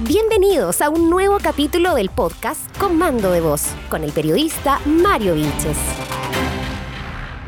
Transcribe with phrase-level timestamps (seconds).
[0.00, 5.78] Bienvenidos a un nuevo capítulo del podcast Comando de Voz con el periodista Mario Vilches.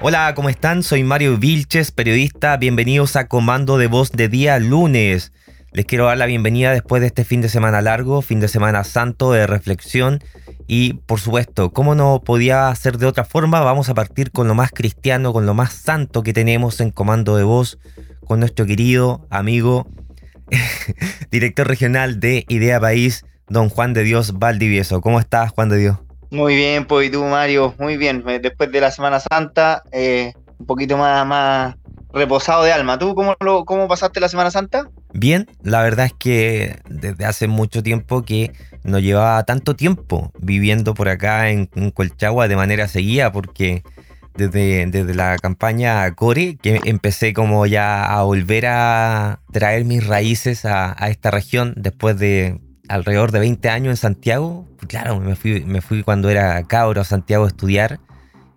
[0.00, 0.84] Hola, ¿cómo están?
[0.84, 2.56] Soy Mario Vilches, periodista.
[2.56, 5.32] Bienvenidos a Comando de Voz de día lunes.
[5.72, 8.84] Les quiero dar la bienvenida después de este fin de semana largo, fin de semana
[8.84, 10.22] santo de reflexión.
[10.68, 14.54] Y por supuesto, como no podía ser de otra forma, vamos a partir con lo
[14.54, 17.78] más cristiano, con lo más santo que tenemos en Comando de Voz,
[18.24, 19.88] con nuestro querido amigo,
[21.30, 25.00] director regional de Idea País, don Juan de Dios Valdivieso.
[25.00, 25.98] ¿Cómo estás, Juan de Dios?
[26.30, 28.24] Muy bien, pues y tú, Mario, muy bien.
[28.42, 31.76] Después de la Semana Santa, eh, un poquito más, más
[32.12, 32.98] reposado de alma.
[32.98, 34.88] ¿Tú cómo, lo, cómo pasaste la Semana Santa?
[35.12, 40.94] Bien, la verdad es que desde hace mucho tiempo que no llevaba tanto tiempo viviendo
[40.94, 43.82] por acá en, Colchagua de manera seguida, porque
[44.36, 50.64] desde, desde la campaña Core, que empecé como ya a volver a traer mis raíces
[50.64, 54.68] a, esta región después de alrededor de 20 años en Santiago.
[54.88, 58.00] Claro, me fui, me fui cuando era cabro a Santiago a estudiar.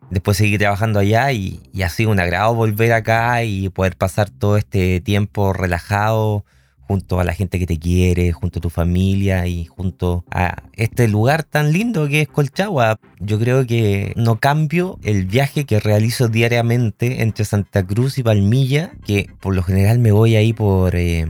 [0.09, 4.30] Después seguí trabajando allá y, y ha sido un agrado volver acá y poder pasar
[4.30, 6.45] todo este tiempo relajado,
[6.90, 11.08] junto a la gente que te quiere, junto a tu familia y junto a este
[11.08, 13.00] lugar tan lindo que es Colchagua.
[13.20, 18.94] Yo creo que no cambio el viaje que realizo diariamente entre Santa Cruz y Palmilla,
[19.06, 21.28] que por lo general me voy ahí por, eh,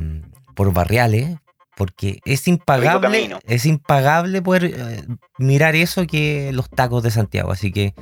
[0.55, 1.35] por barriales,
[1.75, 5.03] porque es impagable, es impagable poder eh,
[5.39, 7.51] mirar eso que los tacos de Santiago.
[7.51, 7.93] Así que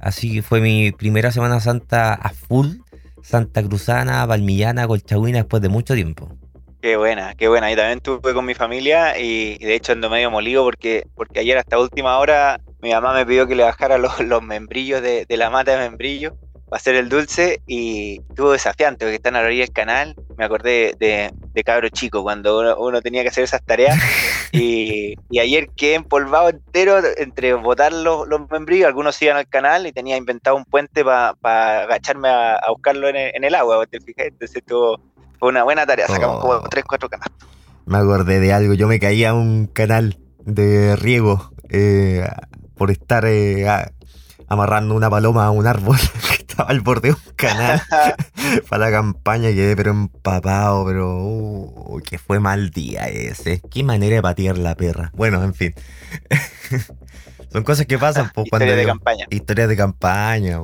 [0.00, 2.78] así fue mi primera Semana Santa a full,
[3.22, 6.34] Santa Cruzana, Palmillana, Colchagüina después de mucho tiempo.
[6.84, 7.72] Qué buena, qué buena.
[7.72, 11.56] Y también estuve con mi familia y, de hecho ando medio molido porque, porque ayer
[11.56, 15.70] hasta última hora mi mamá me pidió que le bajara los, membrillos de, la mata
[15.70, 19.72] de membrillo para hacer el dulce y estuvo desafiante porque están a la orilla del
[19.72, 20.14] canal.
[20.36, 23.98] Me acordé de, de cabro chico cuando uno, tenía que hacer esas tareas
[24.52, 28.88] y, ayer quedé empolvado entero entre botar los, membrillos.
[28.88, 33.30] Algunos iban al canal y tenía inventado un puente para agacharme a, buscarlo en el,
[33.34, 33.86] en el agua.
[33.86, 35.00] ¿te Entonces estuvo
[35.44, 37.48] fue una buena tarea, sacamos como 3, 4 canastos.
[37.84, 42.26] Me acordé de algo, yo me caí a un canal de riego eh,
[42.76, 43.66] por estar eh,
[44.48, 47.82] amarrando una paloma a un árbol que estaba al borde de un canal
[48.70, 53.60] para la campaña quedé pero empapado, pero uh, que fue mal día ese.
[53.70, 55.10] Qué manera de patear la perra.
[55.12, 55.74] Bueno, en fin.
[57.52, 59.26] Son cosas que pasan pues, cuando Historia de campaña.
[59.28, 60.58] Historias de campaña.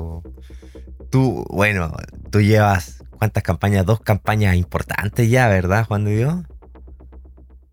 [1.11, 1.93] Tú, bueno,
[2.31, 3.85] tú llevas ¿Cuántas campañas?
[3.85, 6.37] Dos campañas importantes ya, ¿verdad, Juan de Dios?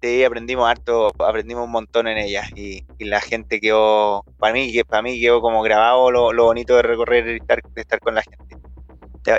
[0.01, 5.01] Sí, aprendimos harto, aprendimos un montón en ellas y, la gente quedó, para mí, para
[5.03, 8.57] mí quedó como grabado lo, bonito de recorrer y estar, de estar con la gente.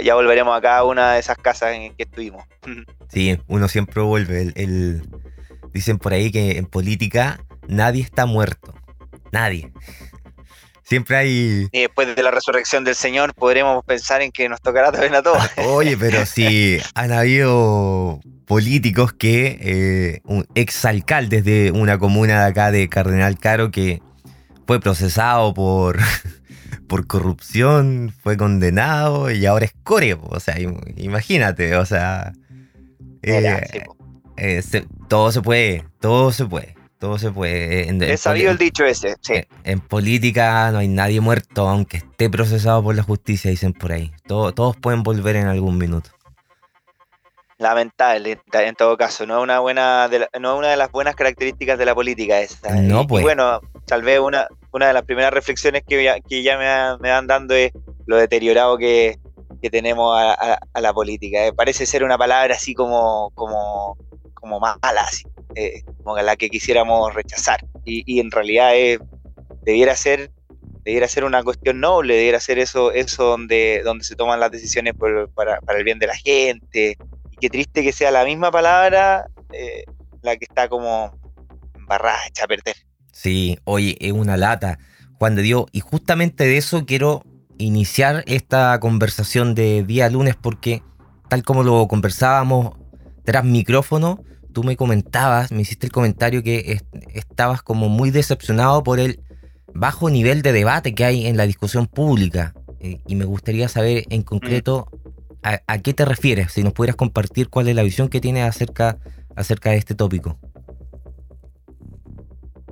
[0.03, 2.43] Ya, volveremos a cada una de esas casas en que estuvimos.
[3.11, 4.53] Sí, uno siempre vuelve.
[4.55, 5.03] el,
[5.75, 8.75] dicen por ahí que en política nadie está muerto.
[9.31, 9.73] Nadie.
[10.89, 11.69] Siempre hay.
[11.71, 15.23] Y después de la resurrección del Señor podremos pensar en que nos tocará también a
[15.23, 15.39] todos.
[15.67, 19.59] Oye, pero sí, han habido políticos que.
[19.61, 24.01] Eh, un exalcaldes de una comuna de acá de Cardenal Caro que
[24.67, 25.99] fue procesado por.
[26.89, 30.15] por corrupción, fue condenado y ahora es core.
[30.15, 30.57] O sea,
[30.97, 32.33] imagínate, o sea.
[33.21, 33.85] Eh,
[34.39, 34.63] eh,
[35.07, 36.78] todo se puede, todo se puede.
[36.99, 37.89] Todo se puede.
[37.89, 39.35] En, He sabido el dicho ese, sí.
[39.63, 44.13] En, política no hay nadie muerto, aunque esté procesado por la justicia, dicen por ahí.
[44.27, 46.11] todos pueden volver en algún minuto.
[47.59, 49.27] Lamentable, en todo caso.
[49.27, 52.75] No es una buena, de no una de las buenas características de la política esta.
[52.75, 53.23] No, pues.
[53.23, 56.99] Y bueno, tal vez una, una de las primeras reflexiones que ya, que ya me,
[57.01, 57.73] me, van dando es
[58.07, 59.19] lo deteriorado que,
[59.63, 61.47] que tenemos a, la política.
[61.47, 63.97] Eh, parece ser una palabra así como, como,
[64.35, 65.25] como mala, así
[65.59, 67.67] eh, como la que quisiéramos rechazar.
[67.85, 68.73] Y, en realidad
[69.63, 70.31] debiera ser
[70.85, 74.95] debiera ser una cuestión noble, debiera ser eso, eso donde, donde se toman las decisiones
[75.35, 76.97] para, el bien de la gente.
[77.31, 79.85] Y qué triste que sea la misma palabra eh,
[80.23, 81.13] la que está como
[81.75, 82.77] embarrada, hecha a perder.
[83.13, 84.79] Sí, oye, es una lata,
[85.19, 85.67] Juan de Dios.
[85.73, 87.23] Y justamente de eso quiero
[87.59, 90.83] iniciar esta conversación de día lunes porque
[91.29, 92.79] tal como lo conversábamos
[93.25, 94.25] tras micrófono,
[94.59, 96.81] tú me comentabas, me hiciste el comentario que
[97.15, 99.21] estabas como muy decepcionado por el
[99.73, 102.55] bajo nivel de debate que hay en la discusión pública.
[102.81, 104.91] Eh, y me gustaría saber en concreto
[105.45, 108.99] a, qué te refieres, si nos pudieras compartir cuál es la visión que tienes acerca,
[109.37, 110.37] acerca de este tópico.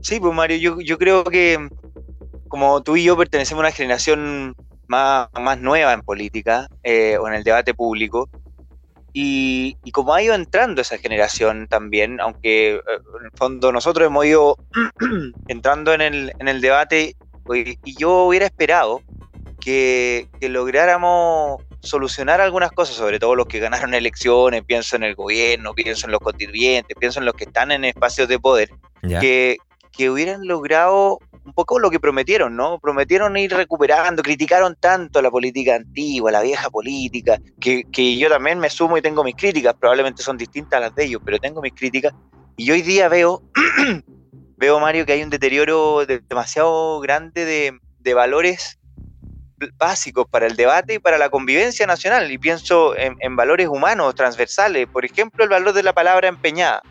[0.01, 1.69] Sí, pues Mario, yo, creo que
[2.49, 4.57] como tú y yo pertenecemos a una generación
[4.89, 8.29] más, más nueva en política eh, o en el debate público,
[9.19, 12.81] Y, como ha ido entrando esa generación también, aunque eh,
[13.19, 14.59] en el fondo nosotros hemos ido
[15.49, 17.17] entrando en el, en el debate,
[17.55, 19.01] y yo hubiera esperado
[19.59, 25.15] que, que, lográramos solucionar algunas cosas, sobre todo los que ganaron elecciones, pienso en el
[25.15, 28.69] gobierno, pienso en los contribuyentes, pienso en los que están en espacios de poder,
[29.01, 29.57] que,
[29.91, 32.79] que hubieran logrado un poco lo que prometieron, ¿no?
[32.81, 38.59] Prometieron ir recuperando, criticaron tanto la política antigua, la vieja política, que, que, yo también
[38.59, 41.63] me sumo y tengo mis críticas, probablemente son distintas a las de ellos, pero tengo
[41.63, 42.13] mis críticas.
[42.57, 43.43] Y hoy día veo,
[44.57, 48.81] veo Mario, que hay un deterioro demasiado grande de, de, valores
[49.79, 52.31] básicos para el debate y para la convivencia nacional.
[52.33, 54.89] Y pienso en, en valores humanos, transversales.
[54.89, 56.83] Por ejemplo, el valor de la palabra empeñada.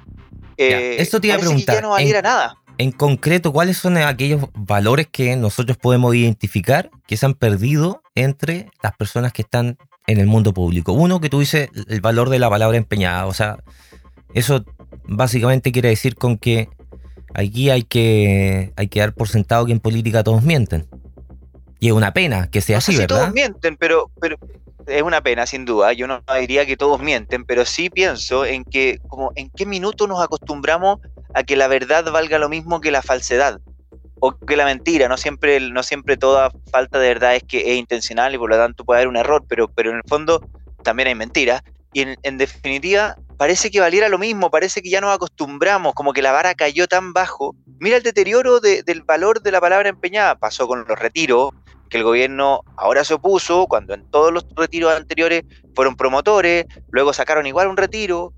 [0.57, 1.75] Eh, eso te iba a preguntar.
[1.75, 6.89] Que ya no valiera nada en concreto, ¿cuáles son aquellos valores que nosotros podemos identificar
[7.07, 9.77] que se han perdido entre las personas que están
[10.07, 10.94] en el mundo público?
[10.94, 13.25] Uno, que tú dices el valor de la palabra empeñada.
[13.27, 13.57] O sea,
[14.33, 14.63] eso
[15.06, 16.69] básicamente quiere decir con que
[17.33, 20.88] aquí hay que, hay que dar por sentado que en política todos mienten.
[21.80, 23.18] Y es una pena que sea así, ¿verdad?
[23.18, 24.38] Todos mienten, pero, pero
[24.88, 25.94] es una pena, sin duda.
[25.94, 30.07] Yo no diría que todos mienten, pero sí pienso en que, como, en qué minuto
[30.07, 31.00] nos acostumbramos
[31.36, 33.60] a que la verdad valga lo mismo que la falsedad
[34.20, 35.08] o que la mentira.
[35.10, 38.58] No siempre, no siempre toda falta de verdad es que es intencional y por lo
[38.58, 40.42] tanto puede haber un error, pero, pero en el fondo
[40.82, 41.62] también hay mentiras.
[41.92, 46.22] Y en, definitiva, parece que valiera lo mismo, parece que ya nos acostumbramos, como que
[46.22, 47.56] la vara cayó tan bajo.
[47.80, 50.36] Mira el deterioro del valor de la palabra empeñada.
[50.36, 51.52] Pasó con los retiros,
[51.90, 55.44] que el gobierno ahora se opuso, cuando en todos los retiros anteriores
[55.74, 58.34] fueron promotores, luego sacaron igual un retiro,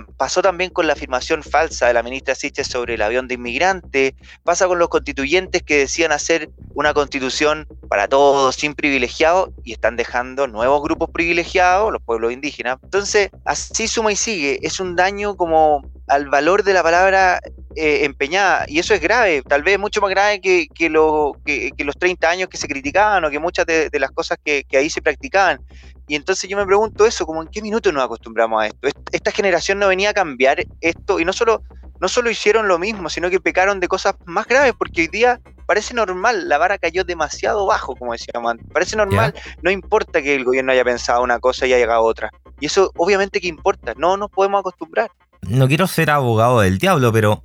[0.00, 4.14] pasó también con la afirmación falsa de la ministra Siches sobre el avión de inmigrantes,
[4.42, 9.96] pasa con los constituyentes que decían hacer una constitución para todos, sin privilegiados, y están
[9.96, 12.78] dejando nuevos grupos privilegiados, los pueblos indígenas.
[12.82, 17.40] Entonces, así suma y sigue, es un daño como al valor de la palabra
[17.74, 18.64] eh, empeñada.
[18.68, 22.28] Y eso es grave, tal vez mucho más grave que, que, lo, que, los 30
[22.28, 25.60] años que se criticaban o que muchas de, las cosas que, ahí se practicaban.
[26.08, 28.88] Y entonces yo me pregunto eso, como en qué minuto nos acostumbramos a esto.
[29.12, 31.62] Esta generación no venía a cambiar esto y no solo,
[32.00, 35.40] no solo hicieron lo mismo, sino que pecaron de cosas más graves, porque hoy día
[35.66, 38.66] parece normal, la vara cayó demasiado bajo, como decíamos antes.
[38.72, 42.30] Parece normal, no importa que el gobierno haya pensado una cosa y haya llegado otra.
[42.60, 45.10] Y eso obviamente que importa, no nos podemos acostumbrar
[45.48, 47.42] no quiero ser abogado del diablo, pero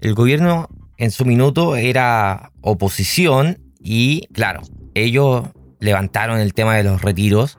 [0.00, 0.68] el gobierno
[0.98, 4.60] en su minuto era oposición y claro,
[4.94, 5.44] ellos
[5.78, 7.58] levantaron el tema de los retiros,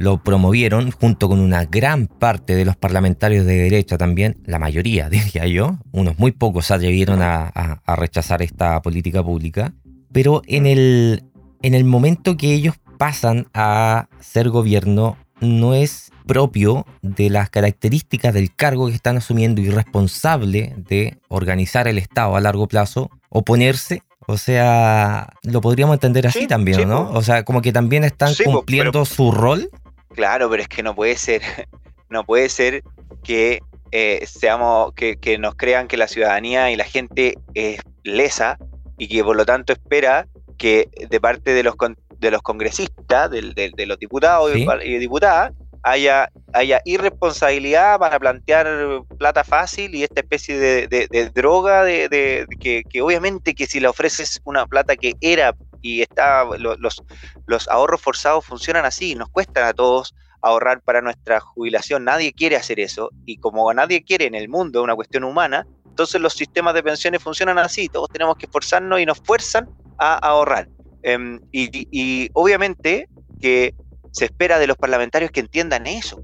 [0.00, 5.08] lo promovieron junto con una gran parte de los parlamentarios de derecha también, la mayoría,
[5.10, 9.74] diría yo, unos muy pocos se atrevieron a, a rechazar esta política pública,
[10.10, 11.24] pero en el,
[11.62, 18.32] en el momento que ellos pasan a ser gobierno, no es propio de las características
[18.32, 24.02] del cargo que están asumiendo y responsable de organizar el Estado a largo plazo, oponerse.
[24.26, 27.10] O sea, lo podríamos entender así también, ¿no?
[27.10, 29.70] O sea, como que también están cumpliendo su rol.
[30.14, 31.42] Claro, pero es que no puede ser,
[32.08, 32.82] no puede ser
[33.22, 33.60] que
[33.92, 38.58] eh, seamos, que, nos crean que la ciudadanía y la gente es lesa
[38.98, 40.26] y que por lo tanto espera
[40.58, 41.74] que de parte de los,
[42.18, 45.52] de los congresistas, de, los diputados y diputadas,
[45.82, 53.54] haya, haya irresponsabilidad para plantear plata fácil y esta especie de, droga de, que, obviamente
[53.54, 57.02] que si le ofreces una plata que era y está los,
[57.46, 62.56] los ahorros forzados funcionan así, nos cuestan a todos ahorrar para nuestra jubilación, nadie quiere
[62.56, 66.74] hacer eso y como nadie quiere en el mundo una cuestión humana, entonces los sistemas
[66.74, 69.68] de pensiones funcionan así, todos tenemos que esforzarnos y nos fuerzan
[69.98, 70.68] a ahorrar.
[71.02, 73.08] Em, y obviamente
[73.40, 73.74] que
[74.12, 76.22] se espera de los parlamentarios que entiendan eso.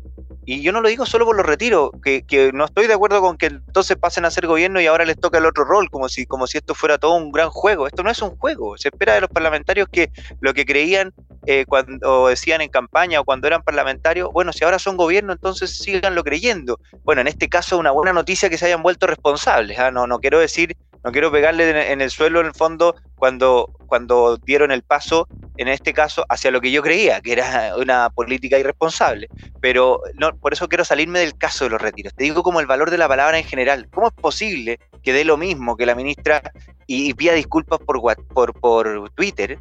[0.49, 3.37] Y yo no lo digo solo por los retiros, que, no estoy de acuerdo con
[3.37, 6.25] que entonces pasen a ser gobierno y ahora les toca el otro rol, como si,
[6.25, 7.89] como si esto fuera todo un gran juego.
[7.89, 8.79] Esto no es un juego.
[8.79, 11.13] Se espera de los parlamentarios que lo que creían
[11.47, 15.77] eh, cuando decían en campaña o cuando eran parlamentarios, bueno, si ahora son gobierno, entonces
[15.79, 16.79] síganlo creyendo.
[17.03, 19.77] Bueno, en este caso, una buena noticia que se hayan vuelto responsables.
[19.81, 19.91] ¿ah?
[19.91, 20.77] No, no quiero decir
[21.07, 25.69] no quiero pegarle en el suelo en el fondo cuando, cuando dieron el paso, en
[25.69, 29.29] este caso, hacia lo que yo creía, que era una política irresponsable.
[29.61, 32.13] Pero no, por eso quiero salirme del caso de los retiros.
[32.13, 33.89] Te digo como el valor de la palabra en general.
[33.95, 36.43] ¿Cómo es posible que dé lo mismo que la ministra
[36.89, 38.03] y, pida disculpas por,
[38.35, 39.61] por, por Twitter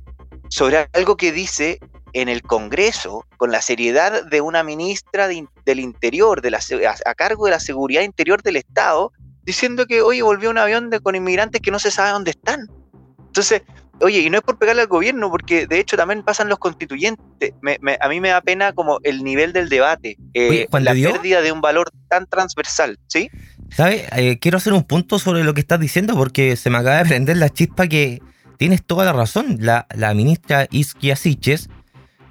[0.49, 1.77] sobre algo que dice
[2.13, 6.59] en el Congreso, con la seriedad de una ministra del Interior, de la,
[7.05, 9.11] a, cargo de la seguridad interior del Estado,
[9.45, 12.67] diciendo que hoy volvió un avión de, con inmigrantes que no se sabe dónde están.
[13.27, 13.61] Entonces,
[14.01, 17.53] Oye, y no es por pegarle al gobierno, porque de hecho también pasan los constituyentes.
[17.99, 21.61] a mí me da pena como el nivel del debate, eh, la pérdida de un
[21.61, 23.29] valor tan transversal, ¿sí?
[23.69, 24.03] ¿Sabes?
[24.15, 27.05] Eh, quiero hacer un punto sobre lo que estás diciendo porque se me acaba de
[27.05, 28.21] prender la chispa que
[28.57, 29.57] tienes toda la razón.
[29.61, 31.69] La, la ministra Isquia Siches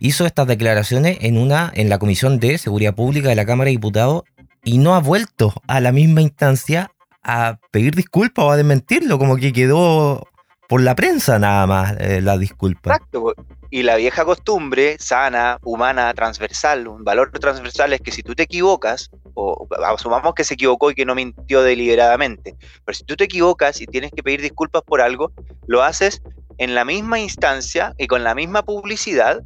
[0.01, 3.73] hizo estas declaraciones en, una, en la Comisión de Seguridad Pública de la Cámara de
[3.73, 4.25] Diputados
[4.65, 6.91] y no ha vuelto a la misma instancia
[7.25, 10.29] a pedir disculpas o a desmentirlo, como que quedó
[10.69, 12.95] por la prensa nada más eh, la disculpa.
[12.95, 13.35] Exacto.
[13.71, 18.45] Y la vieja costumbre sana, humana, transversal, un valor transversal es que si tú te
[18.45, 22.55] equivocas, o asumamos que se equivocó y que no mintió deliberadamente,
[22.85, 25.33] pero si tú te equivocas y tienes que pedir disculpas por algo,
[25.67, 26.23] lo haces
[26.59, 29.43] en la misma instancia y con la misma publicidad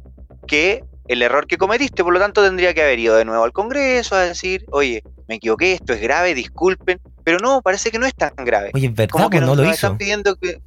[0.47, 3.51] que el error que cometiste, por lo tanto tendría que haber ido de nuevo al
[3.51, 8.07] Congreso a decir, oye, me equivoqué, esto es grave, disculpen, pero no, parece que no
[8.07, 8.71] es tan grave.
[8.73, 9.73] Oye, verdad, Como que no lo hizo.
[9.73, 10.59] están pidiendo que,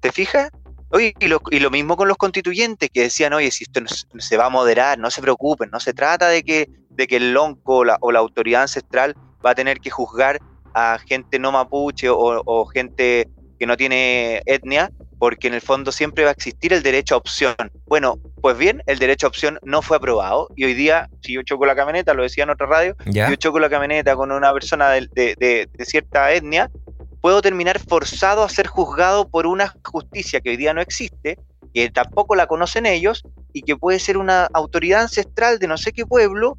[0.00, 0.50] ¿Te fijas?
[0.88, 3.80] Oye, y lo, mismo con los constituyentes que decían, oye, si esto
[4.18, 7.32] se va a moderar, no se preocupen, no se trata de que, de que el
[7.32, 9.14] lonco o la, autoridad ancestral
[9.46, 10.40] va a tener que juzgar
[10.74, 13.28] a gente no mapuche o, gente
[13.60, 14.90] que no tiene etnia,
[15.22, 17.54] porque en el fondo siempre va a existir el derecho a opción.
[17.86, 21.44] Bueno, pues bien, el derecho a opción no fue aprobado y hoy día, si yo
[21.44, 24.52] choco la camioneta, lo decía en otra radio, si yo choco la camioneta con una
[24.52, 26.72] persona de, de cierta etnia,
[27.20, 31.38] puedo terminar forzado a ser juzgado por una justicia que hoy día no existe,
[31.72, 35.92] que tampoco la conocen ellos, y que puede ser una autoridad ancestral de no sé
[35.92, 36.58] qué pueblo,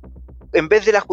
[0.53, 1.03] en vez de la,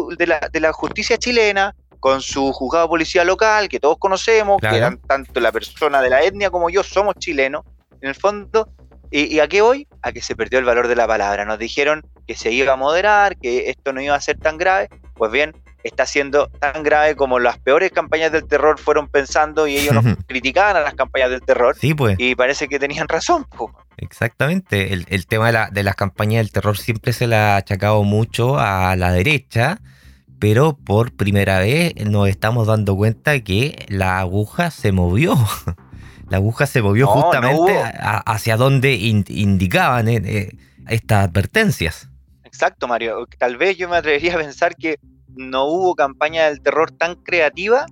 [0.53, 5.39] de la, justicia chilena, con su juzgado policía local, que todos conocemos, que eran tanto
[5.39, 7.63] la persona de la etnia como yo, somos chilenos,
[8.01, 8.67] en el fondo.
[9.11, 9.87] ¿Y, ¿Y a qué voy?
[10.01, 11.45] A que se perdió el valor de la palabra.
[11.45, 14.89] Nos dijeron que se iba a moderar, que esto no iba a ser tan grave.
[15.13, 15.53] Pues bien,
[15.83, 20.05] está siendo tan grave como las peores campañas del terror fueron pensando y ellos nos
[20.27, 21.75] criticaban a las campañas del terror.
[21.79, 22.15] Sí, pues.
[22.19, 23.45] Y parece que tenían razón.
[23.97, 24.93] Exactamente.
[24.93, 28.57] El, tema de, la, de, las campañas del terror siempre se le ha achacado mucho
[28.57, 29.79] a la derecha,
[30.41, 35.35] pero por primera vez nos estamos dando cuenta que la aguja se movió.
[36.29, 40.57] La aguja se movió justamente hacia donde indicaban eh, eh,
[40.87, 42.09] estas advertencias.
[42.45, 43.27] Exacto, Mario.
[43.37, 44.97] Tal vez yo me atrevería a pensar que
[45.35, 47.85] no hubo campaña del terror tan creativa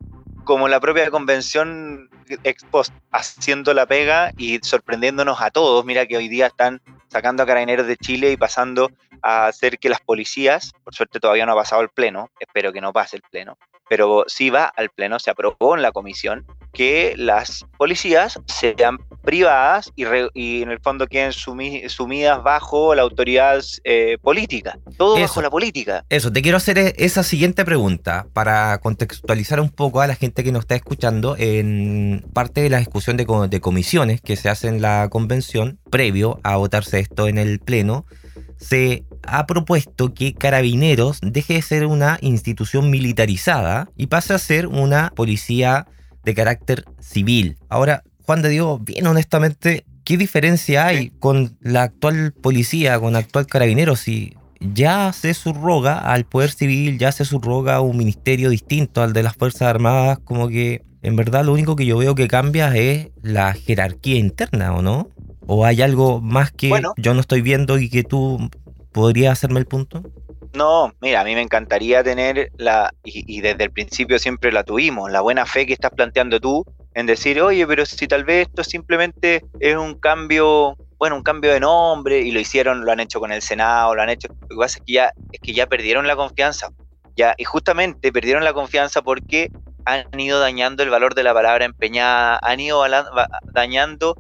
[0.46, 2.10] como la propia convención
[2.44, 5.84] expost haciendo la pega y sorprendiéndonos a todos.
[5.84, 8.90] Mira que hoy día están sacando a carabineros de Chile y pasando
[9.22, 12.82] a hacer que las policías, por suerte todavía no ha pasado el pleno, espero que
[12.82, 13.58] no pase el pleno,
[13.90, 19.92] pero sí va al pleno, se aprobó en la comisión que las policías sean privadas
[19.96, 24.78] y, en el fondo queden sumidas bajo la autoridad eh, política.
[24.98, 26.06] Todo bajo la política.
[26.10, 30.44] Eso, te quiero hacer e-, esa siguiente pregunta para contextualizar un poco a la gente
[30.44, 34.68] que nos está escuchando en parte de la discusión de, de comisiones que se hace
[34.68, 38.06] en la convención previo a votarse esto en el pleno
[38.60, 44.68] se ha propuesto que Carabineros deje de ser una institución militarizada y pase a ser
[44.68, 45.88] una policía
[46.24, 47.58] de carácter civil.
[47.70, 53.18] Ahora, Juan de Dios, bien honestamente, ¿qué diferencia hay con la actual policía, con el
[53.18, 53.96] actual carabinero?
[53.96, 59.24] Si ya se subroga al poder civil, ya se subroga un ministerio distinto al de
[59.24, 63.10] las Fuerzas Armadas, como que en verdad lo único que yo veo que cambia es
[63.22, 65.10] la jerarquía interna, ¿o no?
[65.48, 68.50] ¿O hay algo más que yo no estoy viendo y que tú
[69.00, 70.04] podrías hacerme el punto?
[70.54, 75.12] No, mira, a mí me encantaría tener la, y, desde el principio siempre la tuvimos,
[75.12, 76.66] la buena fe que estás planteando tú
[76.96, 81.54] en decir, oye, pero si tal vez esto simplemente es un cambio, bueno, un cambio
[81.54, 84.48] de nombre y lo hicieron, lo han hecho con el Senado, lo han hecho, lo
[84.48, 86.70] que pasa es que ya, es que ya perdieron la confianza,
[87.16, 89.52] ya, y justamente perdieron la confianza porque
[89.86, 92.84] han ido dañando el valor de la palabra empeñada, han ido
[93.54, 94.16] dañando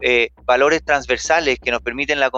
[0.00, 2.30] eh, valores transversales que nos permiten la,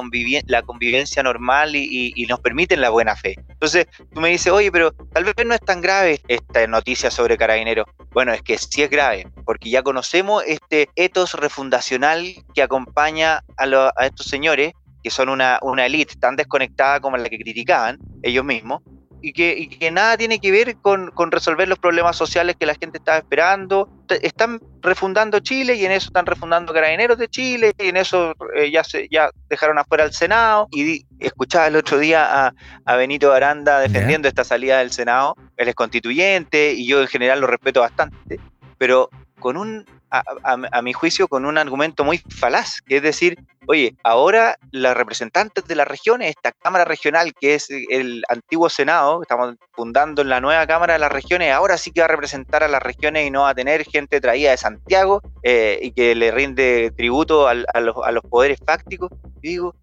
[0.46, 3.36] la convivencia normal y, nos permiten la buena fe.
[3.48, 7.36] Entonces, tú me dices, oye, pero tal vez no es tan grave esta noticia sobre
[7.36, 7.86] Carabineros.
[8.12, 13.92] Bueno, es que sí es grave, porque ya conocemos este etos refundacional que acompaña a,
[13.96, 14.72] a estos señores,
[15.02, 18.82] que son una, una élite tan desconectada como la que criticaban ellos mismos,
[19.24, 22.98] y que, que nada tiene que ver con, resolver los problemas sociales que la gente
[22.98, 23.88] estaba esperando.
[24.20, 28.70] Están refundando Chile y en eso están refundando Carabineros de Chile y en eso eh,
[28.70, 30.68] ya, se, ya dejaron afuera al Senado.
[30.72, 32.52] Y escuchaba el otro día
[32.84, 35.36] a, Benito Aranda defendiendo esta salida del Senado.
[35.56, 38.38] Él es constituyente y yo en general lo respeto bastante.
[38.76, 39.08] Pero
[39.40, 39.86] con un,
[40.22, 45.64] a, mi juicio, con un argumento muy falaz, que es decir, oye, ahora los representantes
[45.66, 50.40] de las regiones, esta Cámara Regional, que es el antiguo Senado, estamos fundando en la
[50.40, 53.30] nueva Cámara de las Regiones, ahora sí que va a representar a las regiones y
[53.30, 57.54] no va a tener gente traída de Santiago eh, y que le rinde tributo a,
[57.54, 59.10] los, a los poderes fácticos.
[59.40, 59.74] Digo,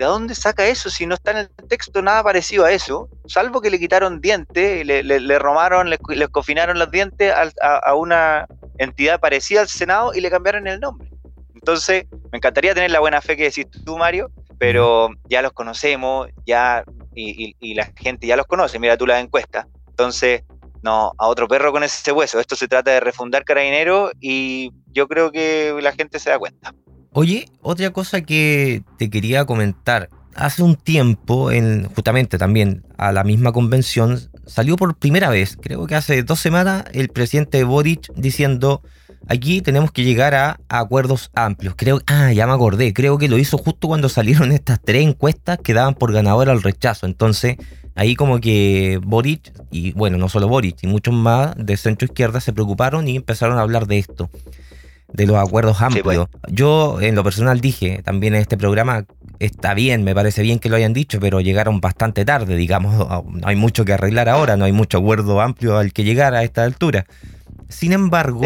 [0.00, 3.10] ¿De dónde saca eso si no está en el texto nada parecido a eso?
[3.26, 7.30] Salvo que le quitaron dientes, le, le, romaron, le, cofinaron los dientes
[7.60, 8.46] a, una
[8.78, 11.10] entidad parecida al Senado y le cambiaron el nombre.
[11.52, 16.30] Entonces, me encantaría tener la buena fe que decís tú, Mario, pero ya los conocemos,
[16.46, 16.82] ya,
[17.14, 19.68] y, la gente ya los conoce, mira tú la encuesta.
[19.86, 20.44] Entonces,
[20.82, 22.40] no, a otro perro con ese hueso.
[22.40, 26.72] Esto se trata de refundar Carabinero y yo creo que la gente se da cuenta.
[27.12, 30.10] Oye, otra cosa que te quería comentar.
[30.36, 35.88] Hace un tiempo, en, justamente también a la misma convención, salió por primera vez, creo
[35.88, 38.82] que hace dos semanas, el presidente Boric diciendo,
[39.26, 41.74] aquí tenemos que llegar a, acuerdos amplios.
[41.76, 45.58] Creo, ah, ya me acordé, creo que lo hizo justo cuando salieron estas tres encuestas
[45.58, 47.06] que daban por ganador al rechazo.
[47.06, 47.56] Entonces,
[47.96, 52.40] ahí como que Boric, y bueno, no solo Boric, y muchos más de centro izquierda
[52.40, 54.30] se preocuparon y empezaron a hablar de esto
[55.12, 55.96] de los acuerdos pues.
[55.96, 56.28] amplios.
[56.48, 59.04] Yo en lo personal dije también en este programa,
[59.38, 63.48] está bien, me parece bien que lo hayan dicho, pero llegaron bastante tarde, digamos, no
[63.48, 66.64] hay mucho que arreglar ahora, no hay mucho acuerdo amplio al que llegar a esta
[66.64, 67.06] altura.
[67.68, 68.42] Sin embargo,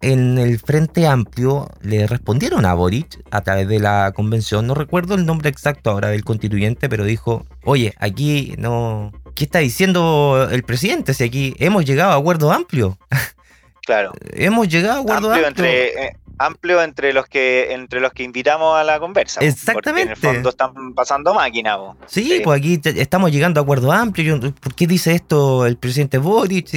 [0.00, 5.16] en el Frente Amplio le respondieron a Boric a través de la convención, no recuerdo
[5.16, 9.12] el nombre exacto ahora del constituyente, pero dijo, oye, aquí no...
[9.34, 11.14] ¿Qué está diciendo el presidente?
[11.14, 12.98] Si aquí hemos llegado a acuerdo amplio.
[13.84, 14.12] Claro.
[14.32, 15.48] Hemos llegado a acuerdo amplio.
[15.48, 19.40] Entre, eh, amplio entre los que entre los que invitamos a la conversa.
[19.40, 19.82] Exactamente.
[19.82, 21.78] Porque en el fondo están pasando máquinas.
[22.06, 24.38] Sí, pues aquí estamos llegando a acuerdo amplio.
[24.40, 26.72] ¿Por qué dice esto el presidente Boric?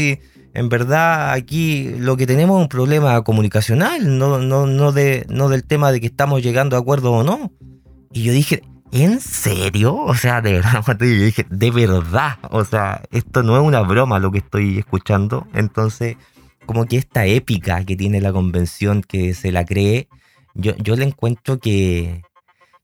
[0.54, 5.50] En verdad aquí lo que tenemos es un problema comunicacional, no, no, no, de, no
[5.50, 7.52] del tema de que estamos llegando a acuerdo o no.
[8.14, 9.94] Y yo dije, ¿En serio?
[9.94, 12.38] O sea, de verdad, yo dije, de verdad.
[12.50, 15.48] O sea, esto no es una broma lo que estoy escuchando.
[15.54, 16.16] Entonces,
[16.66, 20.08] como que esta épica que tiene la convención, que se la cree,
[20.54, 22.22] yo, yo le encuentro que,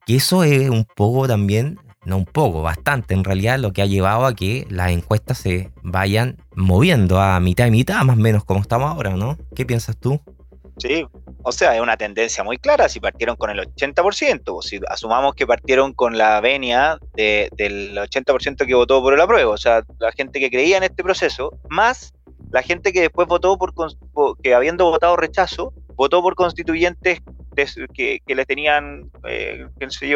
[0.06, 3.86] que eso es un poco también, no un poco, bastante en realidad, lo que ha
[3.86, 8.44] llevado a que las encuestas se vayan moviendo a mitad y mitad, más o menos
[8.44, 9.38] como estamos ahora, ¿no?
[9.56, 10.22] ¿Qué piensas tú?
[10.78, 11.06] Sí,
[11.44, 12.90] o sea, es una tendencia muy clara.
[12.90, 18.74] Si partieron con el 80%, si asumamos que partieron con la venia del 80% que
[18.74, 22.14] votó por el apruebo, o sea, la gente que creía en este proceso, más
[22.52, 23.74] la gente que después votó por,
[24.42, 27.20] que habiendo votado rechazo, votó por constituyentes
[27.94, 29.68] que, que les tenían, eh,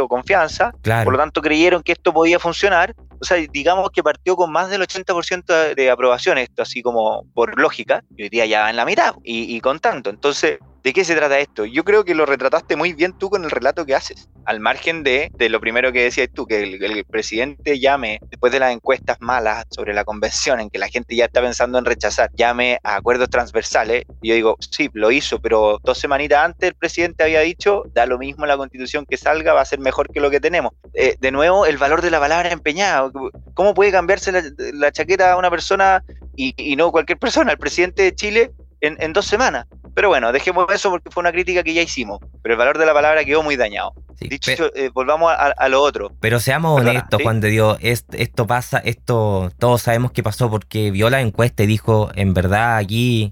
[0.08, 0.71] confianza,
[1.04, 2.95] por lo tanto creyeron que esto podía funcionar.
[3.21, 7.60] O sea, digamos que partió con más del 80% de aprobación, esto así como por
[7.60, 10.10] lógica, y hoy día ya va en la mitad, y, y con tanto.
[10.10, 11.65] Entonces, ¿De qué se trata esto?
[11.65, 14.30] Yo creo que lo retrataste muy bien tú con el relato que haces.
[14.45, 18.71] Al margen de, lo primero que decías tú, que el, presidente llame, después de las
[18.71, 22.78] encuestas malas sobre la convención, en que la gente ya está pensando en rechazar, llame
[22.84, 24.04] a acuerdos transversales.
[24.21, 28.06] Y yo digo, sí, lo hizo, pero dos semanitas antes el presidente había dicho, da
[28.06, 30.74] lo mismo la constitución que salga, va a ser mejor que lo que tenemos.
[30.93, 33.12] Eh, de nuevo, el valor de la palabra empeñada.
[33.56, 36.04] ¿Cómo puede cambiarse la, chaqueta a una persona
[36.36, 37.54] y, no cualquier persona?
[37.54, 39.65] El presidente de Chile en dos semanas.
[39.95, 42.19] Pero bueno, dejemos eso porque fue una crítica que ya hicimos.
[42.43, 43.93] Pero el valor de la palabra quedó muy dañado.
[44.19, 46.12] Dicho, eh, volvamos a, lo otro.
[46.19, 47.77] Pero seamos honestos, Juan de Dios.
[47.81, 52.77] Esto, pasa, esto todos sabemos que pasó porque vio la encuesta y dijo, en verdad
[52.77, 53.31] aquí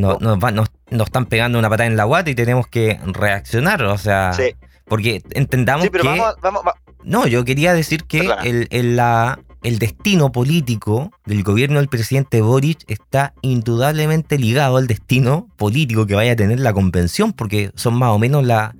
[0.00, 0.18] nos,
[1.06, 3.82] están pegando una patada en la guata y tenemos que reaccionar.
[3.82, 4.32] O sea,
[4.86, 5.98] porque entendamos que...
[6.40, 6.64] Vamos,
[7.02, 12.84] no, yo quería decir que el, la, el destino político del gobierno del presidente Boric
[12.88, 18.08] está indudablemente ligado al destino político que vaya a tener la convención, porque son más
[18.08, 18.74] o menos la,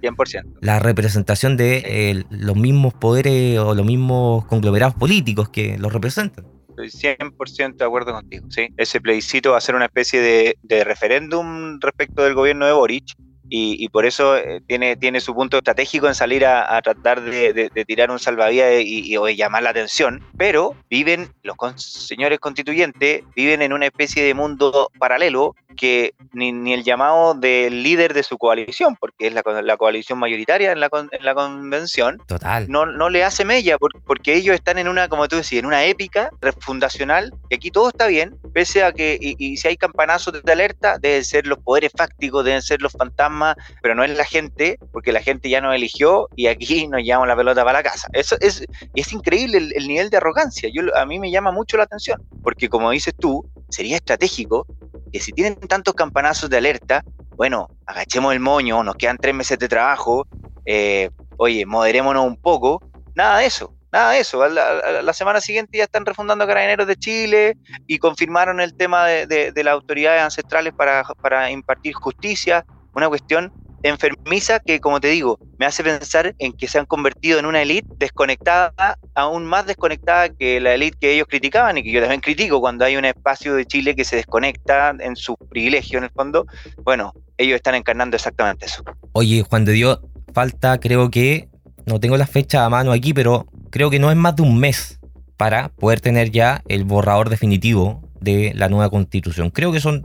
[0.62, 6.46] la representación de eh, los mismos poderes o los mismos conglomerados políticos que los representan.
[6.70, 8.46] Estoy 100% de acuerdo contigo.
[8.48, 8.68] ¿sí?
[8.78, 13.14] Ese plebiscito va a ser una especie de, de referéndum respecto del gobierno de Boric
[13.50, 18.10] y, por eso eh, tiene, tiene su punto estratégico en salir a, tratar de, tirar
[18.10, 23.86] un salvavidas y, y, llamar la atención, pero viven, los señores constituyentes, viven en una
[23.86, 29.28] especie de mundo paralelo que ni, ni, el llamado del líder de su coalición, porque
[29.28, 32.66] es la, la coalición mayoritaria en la, en la convención, Total.
[32.68, 35.84] No, no le hace mella, porque, ellos están en una, como tú decías, en una
[35.84, 40.52] épica refundacional, que aquí todo está bien, pese a que, y, si hay campanazos de
[40.52, 43.37] alerta, deben ser los poderes fácticos, deben ser los fantasmas,
[43.82, 47.28] pero no es la gente, porque la gente ya nos eligió y aquí nos llevamos
[47.28, 48.08] la pelota para la casa.
[48.12, 50.68] Eso es, es increíble el, el nivel de arrogancia.
[50.72, 54.66] Yo, a mí me llama mucho la atención, porque como dices tú, sería estratégico
[55.12, 57.02] que si tienen tantos campanazos de alerta,
[57.36, 60.26] bueno, agachemos el moño, nos quedan tres meses de trabajo,
[60.66, 62.82] eh, oye, moderémonos un poco.
[63.14, 64.46] Nada de eso, nada de eso.
[64.48, 69.72] La, semana siguiente ya están refundando Carabineros de Chile y confirmaron el tema de, las
[69.72, 72.64] autoridades ancestrales para impartir justicia.
[72.98, 73.52] Una cuestión
[73.84, 77.62] enfermiza que, como te digo, me hace pensar en que se han convertido en una
[77.62, 82.20] élite desconectada, aún más desconectada que la élite que ellos criticaban y que yo también
[82.20, 86.10] critico cuando hay un espacio de Chile que se desconecta en su privilegio en el
[86.10, 86.48] fondo.
[86.82, 88.82] Bueno, ellos están encarnando exactamente eso.
[89.12, 90.00] Oye, Juan de Dios,
[90.34, 91.48] falta creo que,
[91.86, 94.58] no tengo la fecha a mano aquí, pero creo que no es más de un
[94.58, 94.98] mes
[95.36, 99.50] para poder tener ya el borrador definitivo de la nueva constitución.
[99.50, 100.04] Creo que son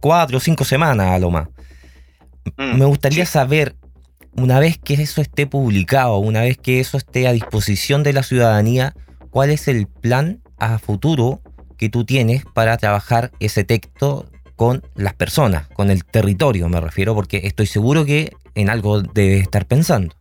[0.00, 1.46] cuatro o cinco semanas a lo más.
[2.56, 3.76] Mm, Me gustaría saber,
[4.32, 8.22] una vez que eso esté publicado, una vez que eso esté a disposición de la
[8.22, 8.94] ciudadanía,
[9.30, 11.40] cuál es el plan a futuro
[11.76, 17.14] que tú tienes para trabajar ese texto con las personas, con el territorio me refiero,
[17.14, 20.16] porque estoy seguro que en algo debes estar pensando.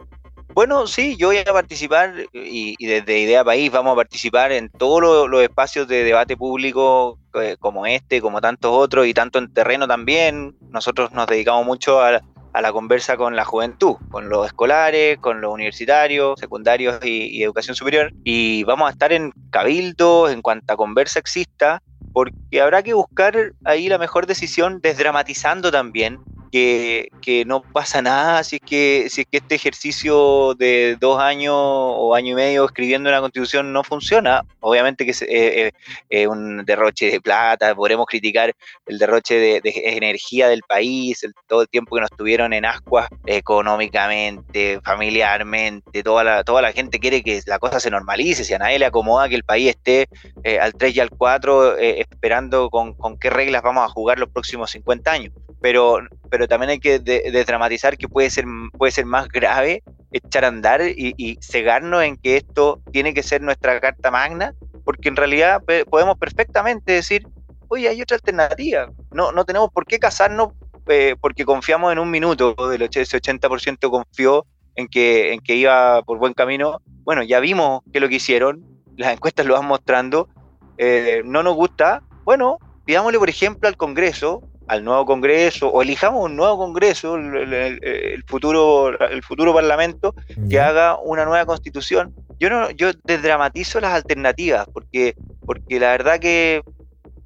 [0.53, 5.29] Bueno, sí, yo voy a participar y, desde Idea País vamos a participar en todos
[5.29, 9.87] los, espacios de debate público eh, como este, como tantos otros y tanto en terreno
[9.87, 10.55] también.
[10.69, 12.21] Nosotros nos dedicamos mucho a,
[12.59, 18.11] la conversa con la juventud, con los escolares, con los universitarios, secundarios y, educación superior.
[18.23, 23.89] Y vamos a estar en cabildos, en cuanta conversa exista, porque habrá que buscar ahí
[23.89, 26.19] la mejor decisión, desdramatizando también
[26.51, 31.53] que, no pasa nada si es, que, si es que este ejercicio de dos años
[31.55, 34.43] o año y medio escribiendo una constitución no funciona.
[34.59, 35.71] Obviamente que es eh,
[36.09, 38.53] eh, un derroche de plata, podremos criticar
[38.85, 44.79] el derroche de, energía del país, todo el tiempo que nos tuvieron en ascuas económicamente,
[44.83, 48.79] familiarmente, toda la, toda la gente quiere que la cosa se normalice, si a nadie
[48.79, 50.07] le acomoda que el país esté
[50.43, 54.29] eh, al 3 y al 4 esperando con, con qué reglas vamos a jugar los
[54.29, 58.45] próximos 50 años pero, pero también hay que desdramatizar que puede ser,
[58.77, 63.41] puede ser más grave echar a andar y, cegarnos en que esto tiene que ser
[63.41, 67.27] nuestra carta magna, porque en realidad podemos perfectamente decir,
[67.67, 70.49] oye, hay otra alternativa, no, no tenemos por qué casarnos
[70.87, 76.17] eh, porque confiamos en un minuto, ese 80% confió en que, en que iba por
[76.17, 78.63] buen camino, bueno, ya vimos que lo que hicieron,
[78.95, 80.29] las encuestas lo van mostrando,
[80.77, 86.25] eh, no nos gusta, bueno, pidámosle por ejemplo al Congreso al nuevo Congreso o elijamos
[86.25, 90.13] un nuevo Congreso, el, futuro, el futuro Parlamento,
[90.49, 92.13] que haga una nueva constitución.
[92.39, 96.61] Yo no, yo desdramatizo las alternativas, porque, porque la verdad que,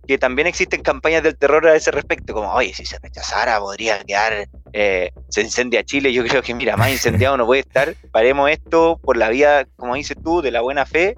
[0.07, 4.03] que también existen campañas del terror a ese respecto, como, oye, si se rechazara podría
[4.03, 8.49] quedar, eh, se incendia Chile, yo creo que, mira, más incendiado no puede estar, paremos
[8.49, 11.15] esto por la vía, como dices tú, de la buena fe,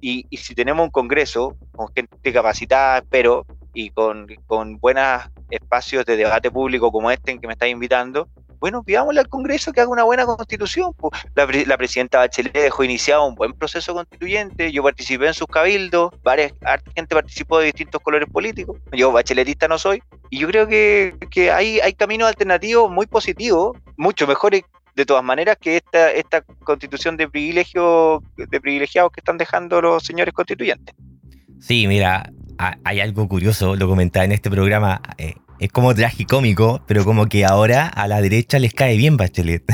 [0.00, 6.04] y, y si tenemos un Congreso con gente capacitada, pero y con, con buenos espacios
[6.06, 8.28] de debate público como este en que me estás invitando,
[8.64, 10.94] bueno, pidámosle al Congreso que haga una buena constitución.
[11.34, 16.12] La, la, presidenta Bachelet dejó iniciado un buen proceso constituyente, yo participé en sus cabildos,
[16.22, 16.54] varias
[16.94, 21.50] gente participó de distintos colores políticos, yo bacheletista no soy, y yo creo que, que
[21.50, 24.62] hay, hay caminos alternativos muy positivos, mucho mejores
[24.94, 30.04] de todas maneras que esta, esta constitución de privilegio, de privilegiados que están dejando los
[30.04, 30.94] señores constituyentes.
[31.60, 37.04] Sí, mira, hay algo curioso, lo comentaba en este programa, eh, es como tragicómico, pero
[37.04, 39.64] como que ahora a la derecha les cae bien Bachelet.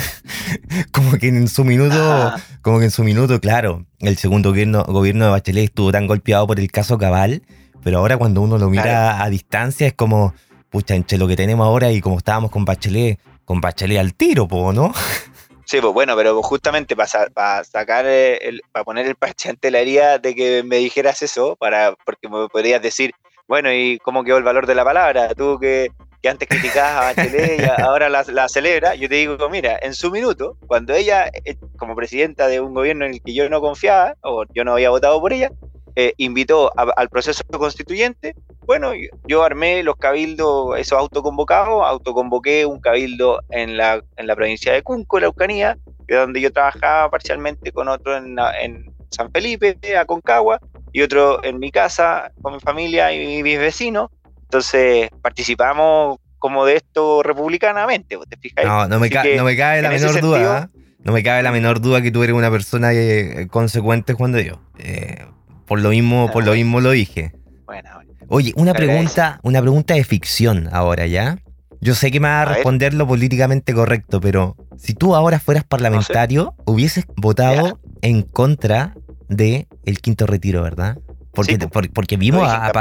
[0.93, 2.41] como que en su minuto, ah.
[2.63, 6.47] como que en su minuto, claro, el segundo gobierno, gobierno de Bachelet estuvo tan golpeado
[6.47, 7.43] por el caso Cabal,
[7.83, 10.35] pero ahora cuando uno lo mira a distancia es como,
[10.69, 14.47] pucha, entre lo que tenemos ahora y como estábamos con Bachelet, con Bachelet al tiro,
[14.73, 14.93] ¿no?
[15.71, 20.19] Sí, pues bueno, pero justamente para, sacar, el, para poner el parche ante la herida
[20.19, 23.13] de que me dijeras eso, para, porque me podrías decir,
[23.47, 25.33] bueno, ¿y cómo quedó el valor de la palabra?
[25.33, 25.93] Tú que,
[26.29, 30.11] antes criticabas a Bachelet y ahora la, la, celebra, yo te digo, mira, en su
[30.11, 34.17] minuto, cuando ella, eh, como presidenta de un gobierno en el que yo no confiaba,
[34.23, 35.53] o yo no había votado por ella,
[35.97, 38.35] eh, invitó al proceso constituyente,
[38.67, 38.93] bueno,
[39.27, 44.83] yo, armé los cabildos, esos autoconvocados, autoconvoqué un cabildo en la, en la provincia de
[44.83, 50.61] Cunco, la Eucanía, donde yo trabajaba parcialmente con otro en, en San Felipe, Aconcagua,
[50.93, 54.11] y otro en mi casa, con mi familia y mis vecinos.
[54.43, 58.67] Entonces participamos como de esto republicanamente, ¿te fijáis?
[58.67, 59.37] No, no me, cabe
[59.83, 60.71] la menor duda.
[60.75, 60.79] ¿eh?
[61.03, 64.43] No me cabe la menor duda que tú eres una persona eh, consecuente, Juan de
[64.43, 64.59] Dios.
[64.79, 65.27] Eh,
[65.71, 67.31] por lo mismo, por lo mismo lo dije.
[67.65, 67.91] Bueno,
[68.27, 71.39] Oye, una pregunta, una pregunta de ficción ahora, ¿ya?
[71.81, 75.63] Yo sé que me va a, responder lo políticamente correcto, pero si tú ahora fueras
[75.63, 78.97] parlamentario, hubieses votado en contra
[79.29, 80.99] de el quinto retiro, ¿verdad?
[81.31, 81.57] Porque,
[81.95, 82.73] porque, vimos, a,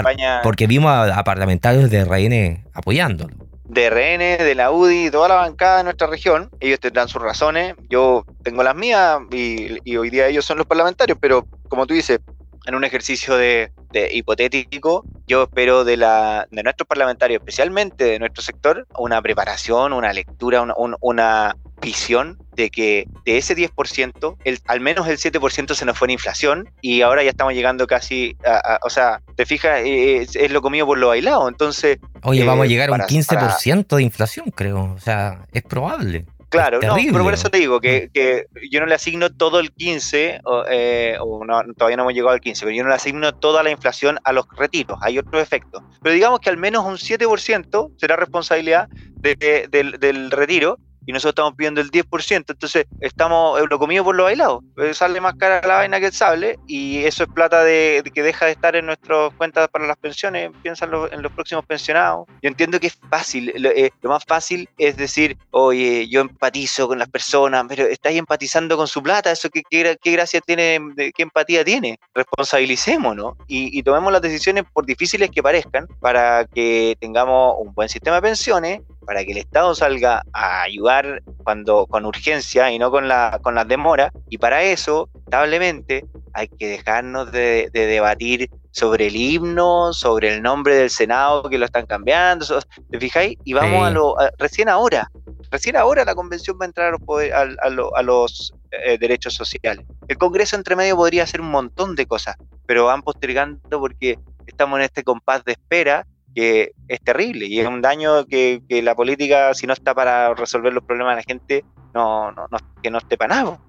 [0.42, 3.36] porque vimos a, parlamentarios de RN apoyándolo.
[3.66, 6.50] de RN, de la UDI, toda la bancada de nuestra región.
[6.60, 11.20] Ellos tendrán sus razones, yo tengo las mías y, hoy día ellos son los parlamentarios,
[11.22, 12.20] pero como tú dices,
[12.66, 13.72] en un ejercicio de,
[14.12, 20.14] hipotético, yo espero de, la, de nuestros parlamentarios, especialmente de nuestro sector, una preparación, una
[20.14, 20.66] lectura,
[21.02, 26.08] una visión de que de ese 10%, el, al menos el 7% se nos fue
[26.08, 30.52] en inflación y ahora ya estamos llegando casi a, o sea, te fijas, eh, es,
[30.52, 32.00] lo comido por lo bailado, entonces...
[32.24, 36.26] Oye, vamos a eh, llegar a un 15% de inflación, creo, o sea, es probable.
[36.50, 39.72] Claro, no, pero por eso te digo que, que, yo no le asigno todo el
[39.72, 42.96] 15, o, eh, o no, todavía no hemos llegado al 15, pero yo no le
[42.96, 45.84] asigno toda la inflación a los retiros, hay otros efectos.
[46.02, 51.32] Pero digamos que al menos un 7% será responsabilidad de, del, del retiro y nosotros
[51.32, 54.62] estamos pidiendo el 10%, entonces estamos lo comido por lo bailado.
[54.78, 58.22] Eh, sale más cara la vaina que el sable y eso es plata de, que
[58.22, 62.28] deja de estar en nuestras cuentas para las pensiones, piensa en, los próximos pensionados.
[62.44, 67.00] Yo entiendo que es fácil, eh, lo, más fácil es decir, oye, yo empatizo con
[67.00, 71.66] las personas, pero estáis empatizando con su plata, eso qué, qué, gracia tiene, qué empatía
[71.66, 72.00] tiene.
[72.14, 77.90] Responsabilicémonos y, y tomemos las decisiones por difíciles que parezcan para que tengamos un buen
[77.90, 82.92] sistema de pensiones para que el Estado salga a ayudar cuando con urgencia y no
[82.92, 89.08] con la con las demoras y para eso lamentablemente hay que dejarnos de, debatir sobre
[89.08, 92.46] el himno, sobre el nombre del Senado que lo están cambiando,
[92.92, 93.36] ¿te fijáis?
[93.46, 95.10] Y vamos a lo recién ahora,
[95.50, 99.88] recién ahora la convención va a entrar a los, eh, derechos sociales.
[100.08, 102.36] El Congreso entre medio podría hacer un montón de cosas,
[102.68, 107.68] pero van postergando porque estamos en este compás de espera que es terrible y es
[107.68, 111.66] un daño que, la política, si no está para resolver los problemas de la gente,
[111.94, 112.48] no, no,
[112.82, 113.60] que no esté para nada.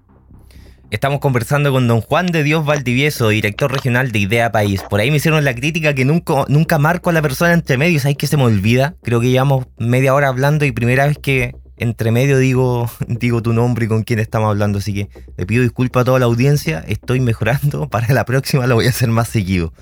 [0.91, 4.83] Estamos conversando con don Juan de Dios Valdivieso, director regional de Idea País.
[4.89, 7.97] Por ahí me hicieron la crítica que nunca, nunca marco a la persona entre medio.
[8.01, 8.95] ¿Sabes que se me olvida?
[9.01, 13.53] Creo que llevamos media hora hablando y primera vez que entre medio digo, digo tu
[13.53, 14.79] nombre y con quién estamos hablando.
[14.79, 16.83] Así que le pido disculpas a toda la audiencia.
[16.85, 17.87] Estoy mejorando.
[17.89, 19.73] Para la próxima lo voy a hacer más seguido.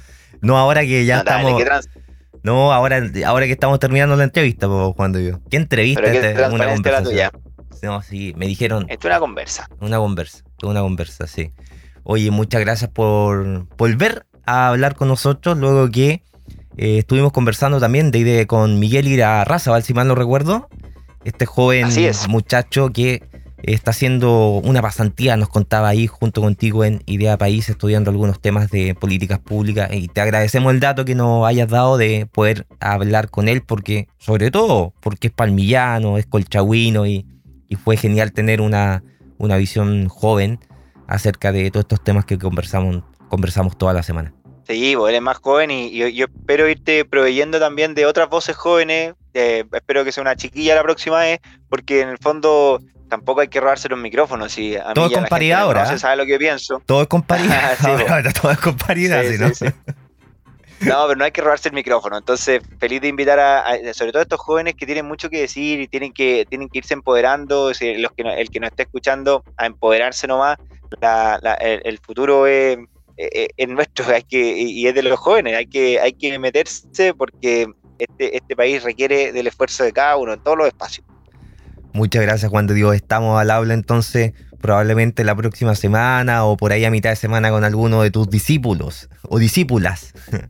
[0.42, 1.60] No ahora que ya estamos...
[2.44, 5.40] No, ahora, ahora que estamos terminando la entrevista, Juan de Dios.
[5.50, 6.04] ¿Qué entrevista?
[6.04, 7.32] es una conversación.
[7.82, 8.86] No, sí, me dijeron.
[8.90, 9.68] Es una conversa.
[9.80, 11.52] Una conversa, una conversa, sí.
[12.04, 16.24] Oye, muchas gracias por volver a hablar con nosotros luego que
[16.78, 20.70] eh, estuvimos conversando también de, de con Miguel Ira Raza, si mal no recuerdo.
[21.24, 21.90] Este joven
[22.30, 23.24] muchacho que
[23.64, 28.70] está haciendo una pasantía, nos contaba ahí junto contigo en Idea País, estudiando algunos temas
[28.70, 29.90] de políticas públicas.
[29.94, 34.08] Y te agradecemos el dato que nos hayas dado de poder hablar con él, porque,
[34.18, 37.26] sobre todo, porque es palmillano, es colchagüino y,
[37.68, 39.04] y fue genial tener una,
[39.38, 40.60] una visión joven
[41.08, 44.34] acerca de todos estos temas que conversamos, conversamos toda la semana.
[44.68, 49.16] Sí, vos eres más joven y, yo, espero irte proveyendo también de otras voces jóvenes.
[49.34, 51.40] Eh, espero que sea una chiquilla la próxima vez,
[51.70, 54.52] porque en el fondo tampoco hay que robarse los micrófonos.
[54.52, 55.84] Si a todo es con paridad ahora.
[55.84, 56.82] No se sabe lo que pienso.
[56.86, 57.78] Todo es con paridad.
[58.42, 59.50] todo es con paridad, ¿no?
[60.82, 62.18] No, pero no hay que robarse el micrófono.
[62.18, 65.82] Entonces, feliz de invitar a, sobre todo a estos jóvenes que tienen mucho que decir
[65.82, 69.66] y tienen que, tienen que irse empoderando, los que el que nos esté escuchando, a
[69.66, 70.58] empoderarse nomás.
[71.60, 72.78] el, futuro es,
[73.68, 75.58] nuestro hay que, y es de los jóvenes.
[75.58, 77.68] Hay que, hay que meterse porque
[78.00, 81.06] este, este país requiere del esfuerzo de cada uno en todos los espacios.
[81.94, 82.96] Muchas gracias, Juan de Dios.
[82.96, 87.50] Estamos al habla entonces probablemente la próxima semana o por ahí a mitad de semana
[87.50, 90.14] con alguno de tus discípulos o discípulas.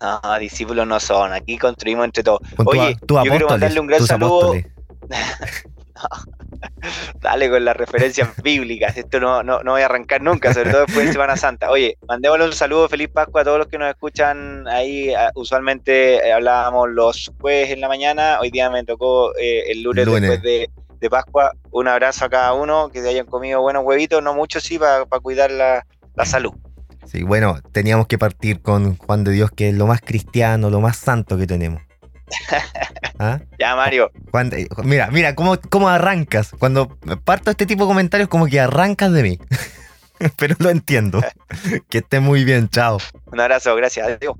[0.00, 1.32] No, no discípulos no son.
[1.32, 2.40] Aquí construimos entre todos.
[2.66, 4.52] Oye, yo quiero mandarle un gran saludo.
[7.20, 8.96] Dale con las referencias bíblicas.
[8.96, 11.70] Esto no, no, no, voy a arrancar nunca, sobre todo después de Semana Santa.
[11.70, 15.12] Oye, mandémosle un saludo, feliz Pascua a todos los que nos escuchan ahí.
[15.34, 20.06] Usualmente eh, hablábamos los jueves en la mañana, hoy día me tocó eh, el lunes,
[20.06, 20.70] después de,
[21.10, 21.52] Pascua.
[21.70, 25.04] Un abrazo a cada uno, que se hayan comido buenos huevitos, no muchos sí, para
[25.20, 26.54] cuidar la, la salud.
[27.04, 30.80] Sí, bueno, teníamos que partir con Juan de Dios, que es lo más cristiano, lo
[30.80, 31.82] más santo que tenemos.
[33.18, 33.40] ¿Ah?
[33.58, 34.10] Ya, Mario.
[34.82, 36.50] mira, mira, cómo, cómo arrancas.
[36.58, 36.88] Cuando
[37.24, 39.38] parto este tipo de comentarios, como que arrancas de mí.
[40.36, 41.20] Pero lo entiendo.
[41.88, 42.98] que esté muy bien, chao.
[43.26, 44.08] Un abrazo, gracias.
[44.08, 44.36] Adiós.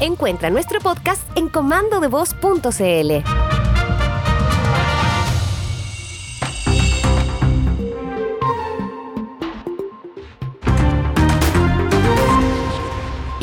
[0.00, 3.51] Encuentra nuestro podcast en comandodevoz.cl.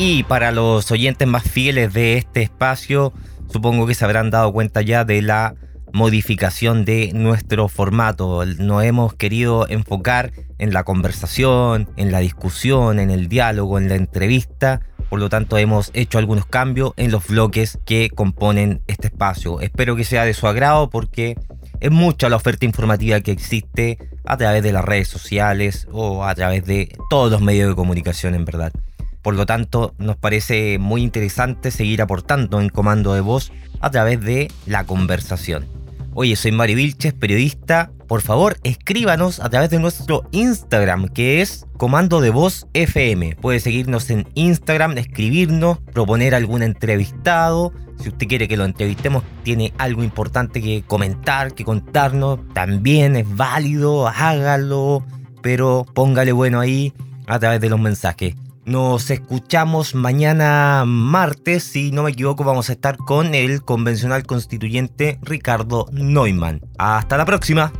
[0.02, 3.12] Y para los oyentes más fieles de este espacio,
[3.52, 5.56] supongo que se habrán dado cuenta ya de la
[5.92, 8.42] modificación de nuestro formato.
[8.46, 13.96] Nos hemos querido enfocar en la conversación, en la discusión, en el diálogo, en la
[13.96, 19.60] entrevista, por lo tanto hemos hecho algunos cambios en los bloques que componen este espacio.
[19.60, 21.36] Espero que sea de su agrado porque
[21.78, 26.34] es mucha la oferta informativa que existe a través de las redes sociales o a
[26.34, 28.72] través de todos los medios de comunicación en verdad.
[29.22, 34.20] Por lo tanto, nos parece muy interesante seguir aportando en comando de voz a través
[34.20, 35.66] de la conversación.
[36.12, 37.92] Oye, soy Mari Vilches, periodista.
[38.08, 43.36] Por favor, escríbanos a través de nuestro Instagram, que es Comando de Voz FM.
[43.36, 47.72] Puede seguirnos en Instagram, escribirnos, proponer algún entrevistado.
[48.00, 53.36] Si usted quiere que lo entrevistemos, tiene algo importante que comentar, que contarnos, también es
[53.36, 55.04] válido, hágalo,
[55.42, 56.92] pero póngale bueno ahí
[57.28, 58.34] a través de los mensajes.
[58.70, 65.18] Nos escuchamos mañana martes, si no me equivoco vamos a estar con el convencional constituyente
[65.22, 66.60] Ricardo Neumann.
[66.78, 67.72] Hasta la próxima.